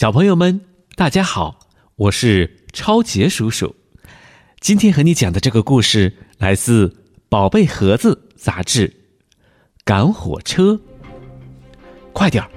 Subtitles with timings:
[0.00, 0.62] 小朋友们，
[0.96, 1.58] 大家好，
[1.96, 3.76] 我是超杰叔叔。
[4.58, 6.88] 今天和你讲的这个故事来自
[7.28, 8.90] 《宝贝盒子》杂志。
[9.84, 10.80] 赶火车，
[12.14, 12.48] 快点儿，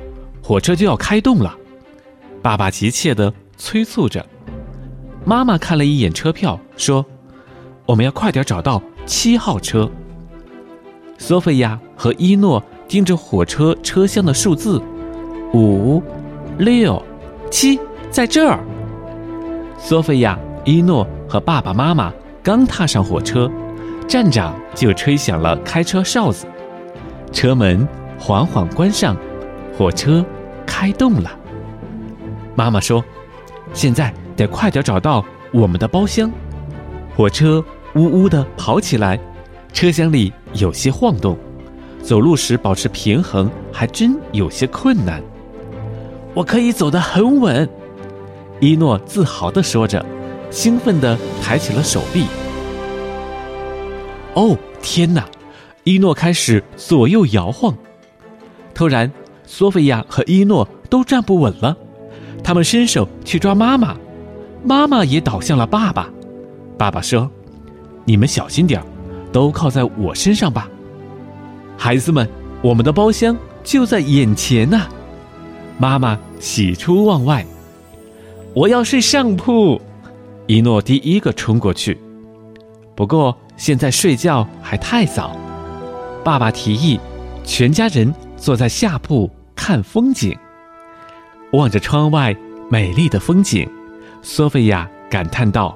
[0.42, 1.54] 火车就要开动了！
[2.42, 4.26] 爸爸急切的催促着。
[5.26, 7.06] 妈妈看了一眼车票，说
[7.86, 9.92] ：“我们要快点找到七号车。”
[11.20, 14.82] 索菲亚和伊诺盯着火车车厢的数字，
[15.54, 16.02] 五、
[16.58, 17.06] 六、
[17.54, 18.60] 七，在这儿。
[19.78, 22.12] 索菲亚、伊诺和爸爸妈妈
[22.42, 23.48] 刚踏上火车，
[24.08, 26.48] 站长就吹响了开车哨子，
[27.32, 29.16] 车门缓缓关上，
[29.78, 30.26] 火车
[30.66, 31.30] 开动了。
[32.56, 33.06] 妈妈说
[33.72, 36.32] ：“现在得快点找到我们的包厢。”
[37.16, 37.64] 火车
[37.94, 39.20] 呜呜地跑起来，
[39.72, 41.38] 车厢里有些晃动，
[42.02, 45.22] 走路时保持平衡还真有些困难。
[46.34, 47.68] 我可以走得很稳，
[48.60, 50.04] 伊诺自豪地说着，
[50.50, 52.26] 兴奋地抬起了手臂。
[54.34, 55.26] 哦，天哪！
[55.84, 57.76] 伊诺开始左右摇晃。
[58.74, 59.12] 突然，
[59.46, 61.78] 索菲亚和伊诺都站不稳了。
[62.44, 63.96] 他们伸手去抓妈妈，
[64.64, 66.10] 妈妈也倒向了爸爸。
[66.78, 67.30] 爸爸说
[68.06, 68.86] ：“你们小心点儿，
[69.32, 70.68] 都靠在我身上吧。”
[71.78, 72.28] 孩子们，
[72.62, 74.88] 我们的包厢就在眼前呐！
[75.78, 77.46] 妈妈喜出望外。
[78.54, 79.82] 我要睡上铺，
[80.46, 81.98] 一诺第一个冲过去。
[82.96, 85.36] 不过现在睡觉还太早，
[86.24, 87.00] 爸爸提议，
[87.44, 90.38] 全家人坐在下铺看风景。
[91.54, 92.36] 望着窗外
[92.70, 93.68] 美丽的风景，
[94.22, 95.76] 索菲亚感叹道：“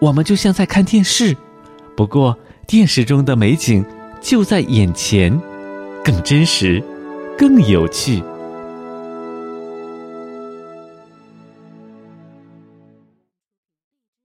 [0.00, 1.34] 我们就像在看电视，
[1.96, 3.82] 不过电视中的美景
[4.20, 5.40] 就在眼前，
[6.04, 6.82] 更真实，
[7.38, 8.22] 更有趣。”